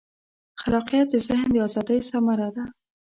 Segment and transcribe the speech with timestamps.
[0.61, 2.65] خلاقیت د ذهن د ازادۍ ثمره ده.